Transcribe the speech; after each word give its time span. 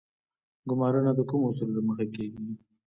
ګمارنه 0.69 1.11
د 1.15 1.19
کومو 1.29 1.47
اصولو 1.49 1.73
له 1.77 1.81
مخې 1.87 2.05
کیږي؟ 2.15 2.41